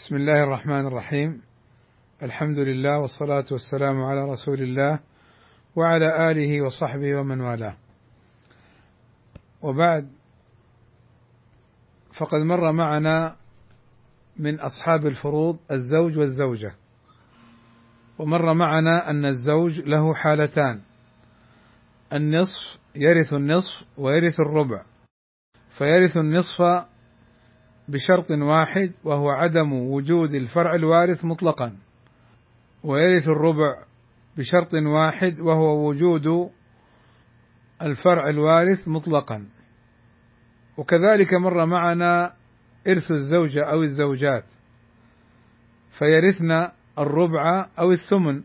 بسم 0.00 0.16
الله 0.16 0.44
الرحمن 0.44 0.86
الرحيم. 0.86 1.42
الحمد 2.22 2.58
لله 2.58 3.00
والصلاة 3.00 3.44
والسلام 3.50 4.02
على 4.02 4.24
رسول 4.24 4.62
الله 4.62 5.00
وعلى 5.76 6.30
آله 6.30 6.62
وصحبه 6.62 7.16
ومن 7.16 7.40
والاه. 7.40 7.76
وبعد 9.62 10.08
فقد 12.12 12.40
مر 12.40 12.72
معنا 12.72 13.36
من 14.36 14.60
أصحاب 14.60 15.06
الفروض 15.06 15.58
الزوج 15.70 16.18
والزوجة. 16.18 16.74
ومر 18.18 18.54
معنا 18.54 19.10
أن 19.10 19.24
الزوج 19.24 19.80
له 19.80 20.14
حالتان. 20.14 20.80
النصف 22.12 22.78
يرث 22.96 23.32
النصف 23.32 23.84
ويرث 23.98 24.40
الربع. 24.40 24.84
فيرث 25.70 26.16
النصف 26.16 26.62
بشرط 27.88 28.30
واحد 28.30 28.92
وهو 29.04 29.30
عدم 29.30 29.72
وجود 29.72 30.34
الفرع 30.34 30.74
الوارث 30.74 31.24
مطلقا. 31.24 31.76
ويرث 32.84 33.28
الربع 33.28 33.84
بشرط 34.36 34.74
واحد 34.74 35.40
وهو 35.40 35.88
وجود 35.88 36.50
الفرع 37.82 38.28
الوارث 38.28 38.88
مطلقا. 38.88 39.46
وكذلك 40.76 41.34
مر 41.34 41.66
معنا 41.66 42.32
إرث 42.88 43.10
الزوجة 43.10 43.60
أو 43.72 43.82
الزوجات. 43.82 44.44
فيرثن 45.90 46.68
الربع 46.98 47.66
أو 47.78 47.92
الثمن. 47.92 48.42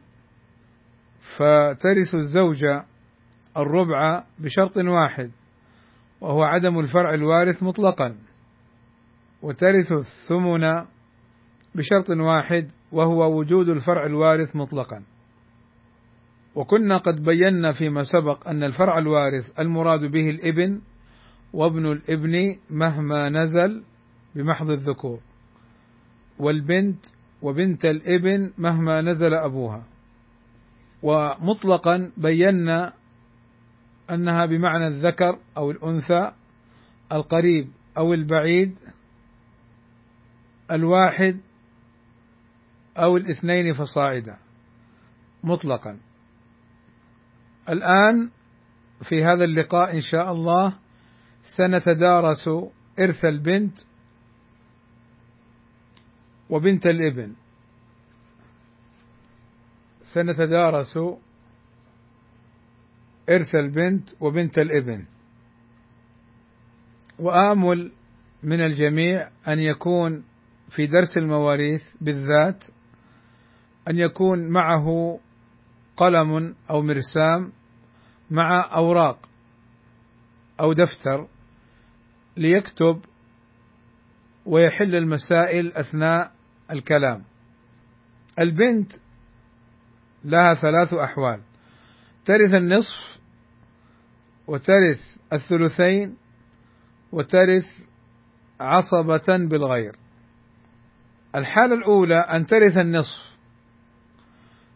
فترث 1.19 2.15
الزوجة 2.15 2.85
الربع 3.57 4.23
بشرط 4.39 4.77
واحد 4.77 5.31
وهو 6.21 6.43
عدم 6.43 6.79
الفرع 6.79 7.13
الوارث 7.13 7.63
مطلقا. 7.63 8.15
وترث 9.45 9.91
الثمن 9.91 10.85
بشرط 11.75 12.09
واحد 12.09 12.71
وهو 12.91 13.39
وجود 13.39 13.69
الفرع 13.69 14.05
الوارث 14.05 14.55
مطلقا. 14.55 15.03
وكنا 16.55 16.97
قد 16.97 17.23
بينا 17.23 17.71
فيما 17.71 18.03
سبق 18.03 18.49
أن 18.49 18.63
الفرع 18.63 18.97
الوارث 18.97 19.59
المراد 19.59 20.11
به 20.11 20.29
الإبن 20.29 20.81
وابن 21.53 21.91
الإبن 21.91 22.55
مهما 22.69 23.29
نزل 23.29 23.83
بمحض 24.35 24.69
الذكور 24.69 25.19
والبنت 26.39 27.05
وبنت 27.41 27.85
الإبن 27.85 28.51
مهما 28.57 29.01
نزل 29.01 29.33
أبوها. 29.33 29.83
ومطلقا 31.03 32.11
بينا 32.17 32.93
أنها 34.11 34.45
بمعنى 34.45 34.87
الذكر 34.87 35.39
أو 35.57 35.71
الأنثى 35.71 36.31
القريب 37.11 37.67
أو 37.97 38.13
البعيد 38.13 38.75
الواحد 40.71 41.39
أو 42.97 43.17
الاثنين 43.17 43.73
فصاعدا 43.73 44.37
مطلقا. 45.43 45.99
الآن 47.69 48.29
في 49.01 49.23
هذا 49.23 49.43
اللقاء 49.43 49.95
إن 49.95 50.01
شاء 50.01 50.31
الله 50.31 50.79
سنتدارس 51.43 52.47
إرث 52.99 53.25
البنت 53.25 53.79
وبنت 56.49 56.85
الإبن. 56.85 57.35
سنتدارس 60.03 60.97
إرث 63.29 63.55
البنت 63.55 64.09
وبنت 64.19 64.57
الإبن. 64.57 65.05
وآمل 67.19 67.91
من 68.43 68.61
الجميع 68.61 69.29
أن 69.47 69.59
يكون 69.59 70.23
في 70.69 70.87
درس 70.87 71.17
المواريث 71.17 71.83
بالذات 72.01 72.63
أن 73.89 73.97
يكون 73.97 74.49
معه 74.49 75.19
قلم 75.97 76.55
أو 76.69 76.81
مرسام 76.81 77.51
مع 78.31 78.71
أوراق 78.75 79.29
أو 80.59 80.73
دفتر 80.73 81.27
ليكتب 82.37 83.01
ويحل 84.45 84.95
المسائل 84.95 85.73
أثناء 85.73 86.31
الكلام. 86.71 87.23
البنت 88.39 88.93
لها 90.23 90.53
ثلاث 90.53 90.93
أحوال 90.93 91.41
ترث 92.25 92.55
النصف 92.55 93.19
وترث 94.47 95.17
الثلثين 95.33 96.17
وترث 97.11 97.81
عصبة 98.59 99.37
بالغير. 99.37 99.95
الحالة 101.35 101.75
الأولى 101.75 102.15
أن 102.15 102.45
ترث 102.45 102.77
النصف. 102.77 103.35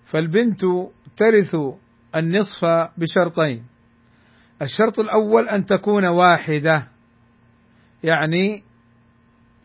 فالبنت 0.06 0.62
ترث 1.18 1.56
النصف 2.18 2.66
بشرطين. 2.98 3.66
الشرط 4.62 5.00
الأول 5.00 5.50
أن 5.50 5.66
تكون 5.66 6.06
واحدة 6.06 6.88
يعني 8.04 8.64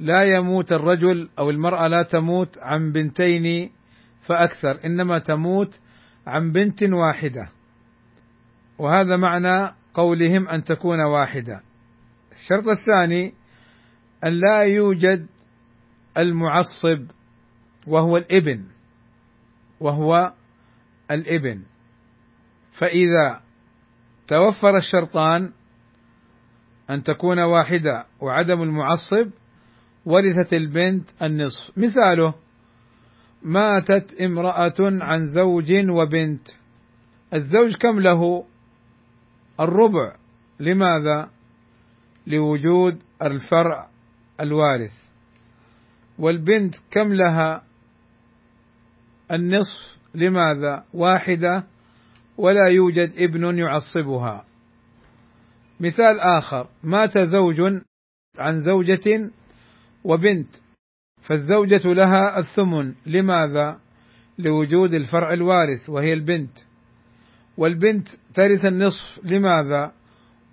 لا 0.01 0.23
يموت 0.23 0.73
الرجل 0.73 1.29
أو 1.39 1.51
المرأة 1.51 1.89
لا 1.89 2.03
تموت 2.03 2.59
عن 2.59 2.93
بنتين 2.93 3.71
فأكثر 4.23 4.79
إنما 4.85 5.19
تموت 5.19 5.81
عن 6.27 6.53
بنت 6.53 6.83
واحدة. 6.83 7.49
وهذا 8.79 9.17
معنى 9.17 9.75
قولهم 9.95 10.49
أن 10.49 10.65
تكون 10.65 11.01
واحدة. 11.01 11.61
الشرط 12.33 12.69
الثاني 12.69 13.35
أن 14.27 14.33
لا 14.41 14.61
يوجد 14.61 15.27
المعصب 16.19 17.11
وهو 17.87 18.17
الإبن 18.17 18.65
وهو 19.81 20.33
الإبن. 21.11 21.63
فإذا 22.73 23.43
توفر 24.27 24.77
الشرطان 24.77 25.53
أن 26.91 27.03
تكون 27.03 27.41
واحدة 27.41 28.07
وعدم 28.21 28.63
المعصب 28.63 29.31
ورثت 30.07 30.55
البنت 30.55 31.11
النصف. 31.23 31.79
مثاله 31.79 32.35
ماتت 33.43 34.21
امرأة 34.21 34.75
عن 34.81 35.27
زوج 35.27 35.73
وبنت. 35.91 36.49
الزوج 37.35 37.77
كم 37.77 38.01
له؟ 38.01 38.45
الربع. 39.61 40.17
لماذا؟ 40.61 41.31
لوجود 42.27 43.03
الفرع 43.23 43.89
الوارث. 44.41 45.04
والبنت 46.19 46.75
كم 46.91 47.13
لها 47.13 47.65
النصف؟ 49.33 49.99
لماذا؟ 50.15 50.85
واحدة. 50.95 51.67
ولا 52.39 52.69
يوجد 52.69 53.13
ابن 53.19 53.59
يعصبها. 53.59 54.45
مثال 55.81 56.21
آخر. 56.21 56.69
مات 56.85 57.19
زوج 57.19 57.61
عن 58.39 58.61
زوجة 58.61 59.31
وبنت 60.05 60.57
فالزوجة 61.23 61.93
لها 61.93 62.39
الثمن. 62.39 62.95
لماذا؟ 63.07 63.81
لوجود 64.39 64.95
الفرع 64.95 65.33
الوارث 65.33 65.91
وهي 65.91 66.13
البنت. 66.13 66.59
والبنت 67.59 68.09
ترث 68.35 68.67
النصف. 68.67 69.21
لماذا؟ 69.25 69.93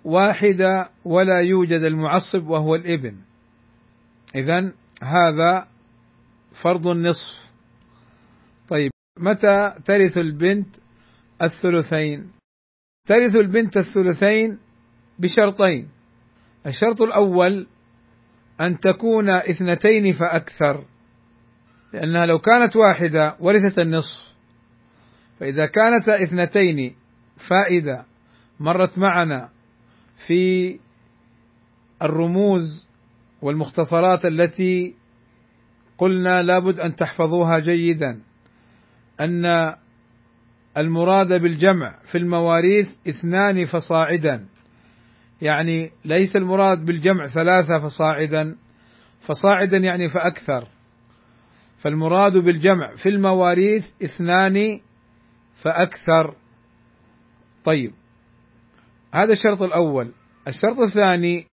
واحدة 0.04 0.90
ولا 1.04 1.38
يوجد 1.38 1.80
المعصب 1.80 2.46
وهو 2.46 2.74
الابن. 2.74 3.16
اذا 4.34 4.72
هذا 5.02 5.68
فرض 6.52 6.86
النصف. 6.86 7.42
طيب 8.68 8.90
متى 9.18 9.74
ترث 9.84 10.18
البنت 10.18 10.76
الثلثين؟ 11.42 12.30
ترث 13.08 13.36
البنت 13.36 13.76
الثلثين 13.76 14.58
بشرطين. 15.18 15.88
الشرط 16.66 17.02
الأول 17.02 17.66
أن 18.60 18.78
تكون 18.78 19.30
اثنتين 19.30 20.12
فأكثر 20.12 20.84
لأنها 21.92 22.24
لو 22.24 22.38
كانت 22.38 22.76
واحدة 22.76 23.36
ورثت 23.40 23.78
النصف. 23.78 24.32
فإذا 25.40 25.66
كانت 25.66 26.08
اثنتين 26.08 26.96
فائدة 27.36 28.06
مرت 28.60 28.98
معنا 28.98 29.48
في 30.26 30.78
الرموز 32.02 32.91
والمختصرات 33.42 34.26
التي 34.26 34.94
قلنا 35.98 36.40
لابد 36.40 36.80
أن 36.80 36.96
تحفظوها 36.96 37.58
جيدا 37.58 38.22
أن 39.20 39.74
المراد 40.76 41.42
بالجمع 41.42 41.98
في 42.04 42.18
المواريث 42.18 42.96
اثنان 43.08 43.66
فصاعدا. 43.66 44.46
يعني 45.42 45.92
ليس 46.04 46.36
المراد 46.36 46.84
بالجمع 46.84 47.26
ثلاثة 47.26 47.80
فصاعدا 47.82 48.56
فصاعدا 49.20 49.76
يعني 49.76 50.08
فأكثر. 50.08 50.68
فالمراد 51.78 52.38
بالجمع 52.38 52.94
في 52.96 53.08
المواريث 53.08 53.92
اثنان 54.04 54.80
فأكثر. 55.54 56.36
طيب 57.64 57.92
هذا 59.14 59.32
الشرط 59.32 59.62
الأول. 59.62 60.12
الشرط 60.48 60.80
الثاني 60.80 61.51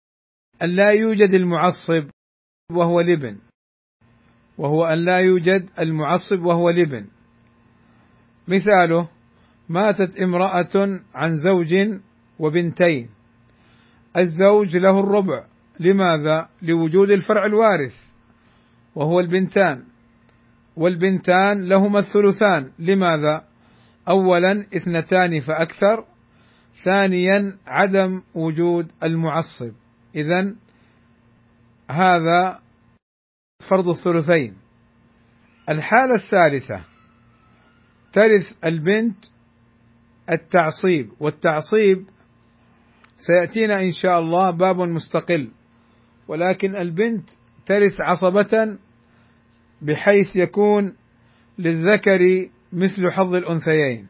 أن 0.62 0.70
لا 0.70 0.90
يوجد 0.90 1.34
المعصب 1.34 2.04
وهو 2.72 3.00
الابن 3.00 3.38
وهو 4.58 4.84
أن 4.84 4.98
لا 4.98 5.18
يوجد 5.18 5.68
المعصب 5.78 6.44
وهو 6.44 6.68
الابن 6.70 7.06
مثاله 8.48 9.08
ماتت 9.68 10.20
امرأة 10.20 11.00
عن 11.14 11.36
زوج 11.36 11.74
وبنتين. 12.38 13.08
الزوج 14.16 14.76
له 14.76 15.00
الربع. 15.00 15.46
لماذا؟ 15.80 16.48
لوجود 16.62 17.10
الفرع 17.10 17.46
الوارث 17.46 17.96
وهو 18.94 19.20
البنتان. 19.20 19.84
والبنتان 20.76 21.68
لهما 21.68 21.98
الثلثان. 21.98 22.72
لماذا؟ 22.78 23.44
اولا 24.08 24.66
اثنتان 24.76 25.40
فأكثر. 25.40 26.04
ثانيا 26.84 27.58
عدم 27.66 28.22
وجود 28.34 28.92
المعصب. 29.02 29.72
اذا 30.16 30.54
هذا 31.90 32.60
فرض 33.60 33.88
الثلثين. 33.88 34.56
الحالة 35.68 36.14
الثالثة 36.14 36.84
ترث 38.12 38.64
البنت 38.64 39.24
التعصيب 40.30 41.12
والتعصيب 41.20 42.08
سيأتينا 43.18 43.80
إن 43.80 43.90
شاء 43.90 44.18
الله 44.18 44.50
باب 44.50 44.76
مستقل 44.76 45.50
ولكن 46.28 46.76
البنت 46.76 47.30
ترث 47.66 48.00
عصبة 48.00 48.78
بحيث 49.82 50.36
يكون 50.36 50.96
للذكر 51.58 52.48
مثل 52.72 53.10
حظ 53.10 53.34
الأنثيين 53.34 54.06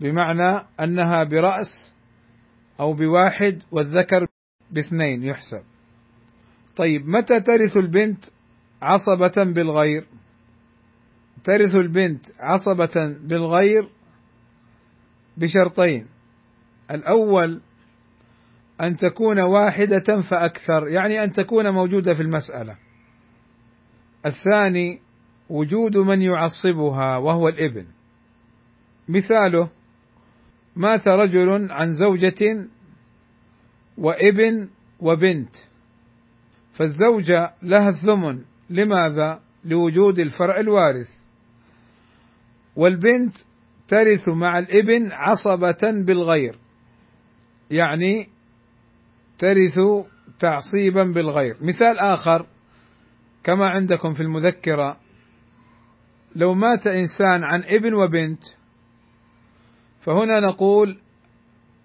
بمعنى 0.00 0.66
أنها 0.80 1.24
برأس 1.24 1.96
أو 2.80 2.92
بواحد 2.92 3.62
والذكر 3.72 4.26
باثنين 4.72 5.22
يحسب. 5.22 5.62
طيب 6.76 7.08
متى 7.08 7.40
ترث 7.40 7.76
البنت 7.76 8.24
عصبة 8.82 9.44
بالغير؟ 9.44 10.06
ترث 11.44 11.74
البنت 11.74 12.26
عصبة 12.40 13.16
بالغير 13.20 13.88
بشرطين. 15.36 16.06
الأول 16.90 17.60
أن 18.80 18.96
تكون 18.96 19.40
واحدة 19.40 20.20
فأكثر 20.20 20.88
يعني 20.88 21.24
أن 21.24 21.32
تكون 21.32 21.74
موجودة 21.74 22.14
في 22.14 22.22
المسألة. 22.22 22.76
الثاني 24.26 25.00
وجود 25.48 25.96
من 25.96 26.22
يعصبها 26.22 27.16
وهو 27.16 27.48
الإبن. 27.48 27.86
مثاله 29.08 29.70
مات 30.76 31.08
رجل 31.08 31.72
عن 31.72 31.92
زوجة 31.92 32.68
وابن 34.00 34.68
وبنت. 35.00 35.56
فالزوجة 36.72 37.54
لها 37.62 37.88
الثمن. 37.88 38.44
لماذا؟ 38.70 39.40
لوجود 39.64 40.18
الفرع 40.18 40.60
الوارث. 40.60 41.10
والبنت 42.76 43.36
ترث 43.88 44.28
مع 44.28 44.58
الابن 44.58 45.12
عصبة 45.12 46.04
بالغير. 46.06 46.58
يعني 47.70 48.28
ترث 49.38 49.78
تعصيبا 50.38 51.04
بالغير. 51.04 51.56
مثال 51.60 51.98
آخر 51.98 52.46
كما 53.44 53.68
عندكم 53.68 54.12
في 54.12 54.20
المذكرة 54.20 55.00
لو 56.36 56.54
مات 56.54 56.86
إنسان 56.86 57.44
عن 57.44 57.62
ابن 57.64 57.94
وبنت 57.94 58.42
فهنا 60.00 60.40
نقول 60.40 61.00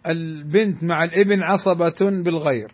البنت 0.07 0.83
مع 0.83 1.03
الابن 1.03 1.43
عصبة 1.43 1.95
بالغير. 1.99 2.71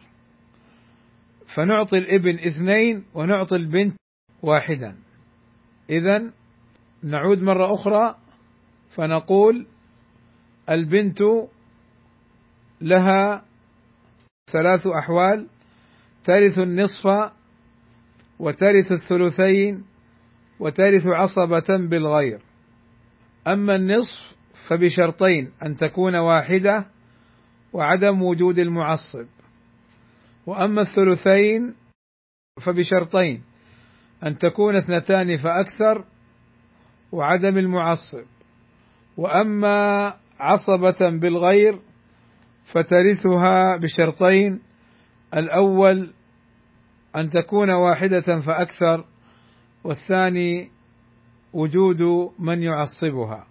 فنعطي 1.48 1.98
الابن 1.98 2.36
اثنين 2.39 3.04
ونعطي 3.13 3.56
البنت 3.56 3.98
واحدا. 4.42 4.95
إذا 5.89 6.31
نعود 7.04 7.42
مرة 7.42 7.74
أخرى 7.74 8.16
فنقول 8.89 9.68
البنت 10.69 11.19
لها 12.81 13.45
ثلاث 14.51 14.88
أحوال 14.88 15.48
ترث 16.24 16.60
النصف 16.60 17.31
وترث 18.39 18.92
الثلثين 18.92 19.84
وترث 20.60 21.07
عصبة 21.07 21.68
بالغير. 21.69 22.42
أما 23.48 23.75
النصف 23.75 24.36
فبشرطين 24.54 25.51
أن 25.66 25.75
تكون 25.75 26.16
واحدة 26.16 26.86
وعدم 27.74 28.22
وجود 28.22 28.60
المعصب. 28.60 29.28
وأما 30.46 30.82
الثلثين 30.82 31.76
فبشرطين 32.62 33.44
أن 34.26 34.38
تكون 34.38 34.76
اثنتان 34.76 35.38
فأكثر 35.38 36.06
وعدم 37.12 37.58
المعصب. 37.58 38.26
وأما 39.18 40.14
عصبة 40.40 41.20
بالغير 41.20 41.80
فترثها 42.66 43.78
بشرطين 43.78 44.62
الأول 45.38 46.14
أن 47.16 47.30
تكون 47.30 47.72
واحدة 47.72 48.40
فأكثر 48.40 49.06
والثاني 49.84 50.72
وجود 51.54 52.32
من 52.40 52.64
يعصبها. 52.64 53.50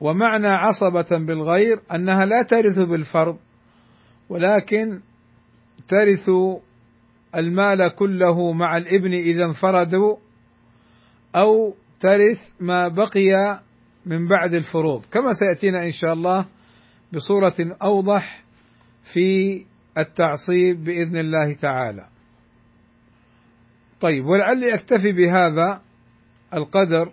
ومعنى 0.00 0.48
عصبة 0.48 1.18
بالغير 1.26 1.80
أنها 1.94 2.24
لا 2.24 2.42
ترث 2.42 2.78
بالفرض 2.78 3.38
ولكن 4.28 5.00
ترث 5.88 6.30
المال 7.36 7.94
كله 7.94 8.52
مع 8.52 8.76
الإبن 8.76 9.12
إذا 9.12 9.44
انفردوا 9.44 10.16
أو 11.36 11.74
ترث 12.00 12.50
ما 12.60 12.88
بقي 12.88 13.60
من 14.06 14.28
بعد 14.28 14.54
الفروض. 14.54 15.04
كما 15.04 15.32
سيأتينا 15.32 15.84
إن 15.84 15.92
شاء 15.92 16.12
الله 16.12 16.46
بصورة 17.12 17.54
أوضح 17.82 18.44
في 19.04 19.64
التعصيب 19.98 20.84
بإذن 20.84 21.16
الله 21.16 21.54
تعالى. 21.54 22.06
طيب 24.00 24.26
ولعلي 24.26 24.74
أكتفي 24.74 25.12
بهذا 25.12 25.80
القدر 26.54 27.12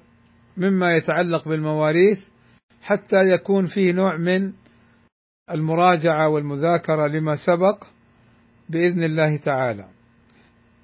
مما 0.57 0.95
يتعلق 0.95 1.47
بالمواريث. 1.47 2.36
حتى 2.81 3.17
يكون 3.33 3.65
فيه 3.65 3.93
نوع 3.93 4.17
من 4.17 4.53
المراجعة 5.51 6.29
والمذاكرة 6.29 7.07
لما 7.07 7.35
سبق 7.35 7.83
بإذن 8.69 9.03
الله 9.03 9.37
تعالى. 9.37 9.87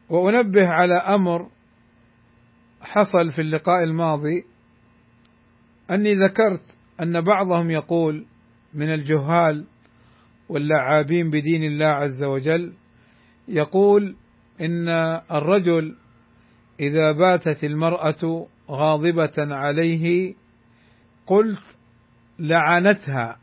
وأنبه 0.09 0.67
على 0.67 0.93
أمر 0.93 1.49
حصل 2.81 3.31
في 3.31 3.41
اللقاء 3.41 3.83
الماضي 3.83 4.43
أني 5.91 6.13
ذكرت 6.13 6.63
أن 7.01 7.21
بعضهم 7.21 7.71
يقول 7.71 8.25
من 8.73 8.93
الجهال 8.93 9.65
واللعابين 10.49 11.29
بدين 11.29 11.63
الله 11.63 11.85
عز 11.85 12.23
وجل 12.23 12.73
يقول 13.47 14.15
إن 14.61 14.89
الرجل 15.31 15.95
إذا 16.79 17.11
باتت 17.11 17.63
المرأة 17.63 18.47
غاضبة 18.69 19.33
عليه 19.37 20.35
قلت 21.27 21.63
لعنتها 22.39 23.37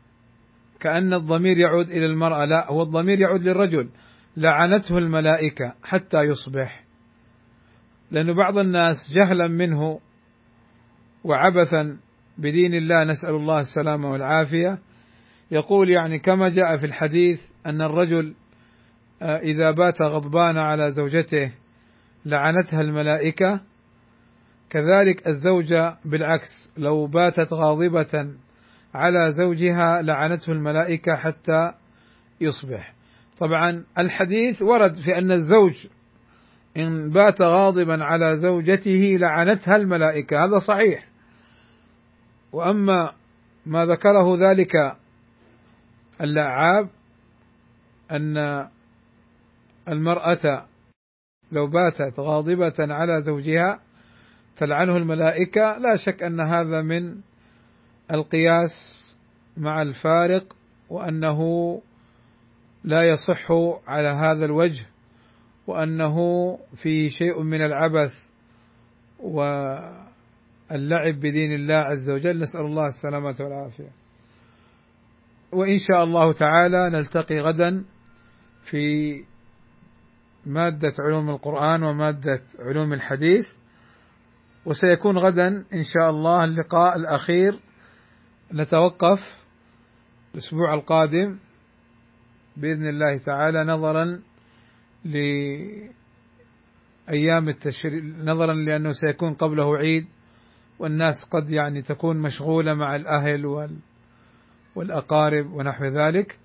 كأن 0.79 1.13
الضمير 1.13 1.57
يعود 1.57 1.89
إلى 1.89 2.05
المرأة. 2.05 2.45
لا 2.45 2.71
هو 2.71 2.81
الضمير 2.81 3.19
يعود 3.19 3.43
للرجل. 3.43 3.89
لعنته 4.37 4.97
الملائكة 4.97 5.73
حتى 5.83 6.17
يصبح. 6.17 6.83
لأن 8.11 8.33
بعض 8.33 8.57
الناس 8.57 9.11
جهلا 9.13 9.47
منه 9.47 9.99
وعبثا 11.23 11.97
بدين 12.37 12.73
الله 12.73 13.03
نسأل 13.03 13.29
الله 13.29 13.59
السلامة 13.59 14.11
والعافية. 14.11 14.79
يقول 15.51 15.89
يعني 15.89 16.19
كما 16.19 16.49
جاء 16.49 16.77
في 16.77 16.85
الحديث 16.85 17.41
أن 17.65 17.81
الرجل 17.81 18.35
آه، 19.21 19.37
إذا 19.37 19.71
بات 19.71 20.01
غضبان 20.01 20.57
على 20.57 20.91
زوجته 20.91 21.53
لعنتها 22.25 22.81
الملائكة. 22.81 23.61
كذلك 24.69 25.27
الزوجة 25.27 25.97
بالعكس 26.05 26.73
لو 26.77 27.07
باتت 27.07 27.53
غاضبة 27.53 28.35
على 28.93 29.31
زوجها 29.31 30.01
لعنته 30.01 30.51
الملائكة 30.51 31.15
حتى 31.15 31.73
يصبح. 32.41 32.93
طبعا 33.39 33.83
الحديث 33.99 34.61
ورد 34.61 34.95
في 34.95 35.17
أن 35.17 35.31
الزوج 35.31 35.87
إن 36.77 37.09
بات 37.09 37.41
غاضبا 37.41 38.03
على 38.03 38.35
زوجته 38.35 39.17
لعنتها 39.19 39.75
الملائكة 39.75 40.45
هذا 40.45 40.57
صحيح. 40.57 41.07
وأما 42.51 43.13
ما 43.65 43.85
ذكره 43.85 44.49
ذلك 44.49 44.75
اللعاب 46.21 46.89
أن 48.11 48.37
المرأة 49.89 50.65
لو 51.51 51.67
باتت 51.67 52.19
غاضبة 52.19 52.73
على 52.79 53.21
زوجها 53.21 53.79
تلعنه 54.57 54.97
الملائكة 54.97 55.77
لا 55.77 55.95
شك 55.95 56.23
أن 56.23 56.39
هذا 56.39 56.81
من 56.81 57.17
القياس 58.11 59.07
مع 59.57 59.81
الفارق 59.81 60.55
وأنه 60.89 61.41
لا 62.83 63.09
يصح 63.09 63.51
على 63.87 64.07
هذا 64.07 64.45
الوجه 64.45 64.85
وأنه 65.67 66.15
في 66.75 67.09
شيء 67.09 67.41
من 67.41 67.61
العبث 67.61 68.13
واللعب 69.19 71.13
بدين 71.13 71.51
الله 71.51 71.75
عز 71.75 72.11
وجل. 72.11 72.39
نسأل 72.39 72.61
الله 72.61 72.85
السلامة 72.85 73.35
والعافية. 73.39 73.91
وإن 75.51 75.77
شاء 75.77 76.03
الله 76.03 76.33
تعالى 76.33 76.89
نلتقي 76.89 77.39
غدا 77.39 77.85
في 78.63 79.15
مادة 80.45 80.93
علوم 80.99 81.29
القرآن 81.29 81.83
ومادة 81.83 82.41
علوم 82.59 82.93
الحديث 82.93 83.47
وسيكون 84.65 85.17
غدا 85.17 85.47
إن 85.73 85.83
شاء 85.83 86.09
الله 86.09 86.43
اللقاء 86.43 86.95
الأخير 86.95 87.59
نتوقف 88.53 89.41
الأسبوع 90.33 90.73
القادم 90.73 91.37
بإذن 92.57 92.87
الله 92.87 93.17
تعالى 93.17 93.63
نظرا 93.63 94.21
لأيام 95.05 95.89
التشريق 97.49 98.03
نظرا 98.03 98.53
لأنه 98.53 98.89
سيكون 98.89 99.33
قبله 99.33 99.77
عيد 99.77 100.05
والناس 100.79 101.29
قد 101.31 101.49
يعني 101.49 101.81
تكون 101.81 102.17
مشغولة 102.21 102.73
مع 102.73 102.95
الأهل 102.95 103.45
وال 103.45 103.79
والأقارب 104.75 105.51
ونحو 105.51 105.85
ذلك. 105.85 106.39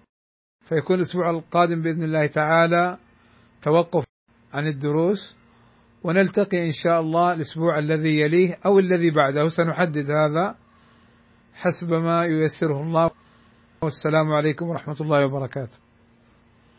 فيكون 0.69 0.97
الأسبوع 0.97 1.31
القادم 1.31 1.83
بإذن 1.83 2.03
الله 2.03 2.27
تعالى 2.27 2.99
توقف 3.63 4.05
عن 4.53 4.67
الدروس 4.67 5.37
ونلتقي 6.03 6.67
إن 6.67 6.73
شاء 6.73 7.01
الله 7.01 7.33
الأسبوع 7.33 7.79
الذي 7.79 8.21
يليه 8.21 8.59
أو 8.67 8.79
الذي 8.79 9.11
بعده. 9.11 9.47
سنحدد 9.47 10.11
هذا 10.11 10.57
حسب 11.57 11.89
ما 11.93 12.25
ييسره 12.25 12.83
الله. 12.83 13.11
والسلام 13.83 14.33
عليكم 14.33 14.69
ورحمة 14.69 14.97
الله 15.01 15.27
وبركاته. 15.27 15.86